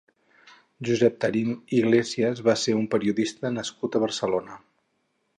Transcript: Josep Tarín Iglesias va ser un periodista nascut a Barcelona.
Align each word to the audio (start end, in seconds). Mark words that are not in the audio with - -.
Josep 0.87 1.17
Tarín 1.25 1.51
Iglesias 1.79 2.41
va 2.47 2.55
ser 2.61 2.75
un 2.77 2.87
periodista 2.93 3.51
nascut 3.59 3.99
a 3.99 4.01
Barcelona. 4.05 4.57